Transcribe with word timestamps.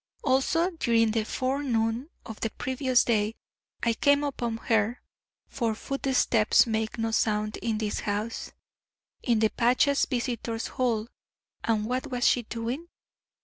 Also, 0.23 0.71
during 0.79 1.11
the 1.11 1.23
forenoon 1.23 2.09
of 2.25 2.39
the 2.39 2.49
previous 2.49 3.03
day, 3.03 3.35
I 3.83 3.93
came 3.93 4.23
upon 4.23 4.57
her 4.57 4.99
for 5.47 5.75
footsteps 5.75 6.65
make 6.65 6.97
no 6.97 7.11
sound 7.11 7.57
in 7.57 7.77
this 7.77 7.99
house 7.99 8.51
in 9.21 9.37
the 9.37 9.49
pacha's 9.51 10.05
visitors' 10.07 10.65
hall: 10.69 11.07
and 11.63 11.85
what 11.85 12.07
was 12.09 12.27
she 12.27 12.41
doing? 12.41 12.87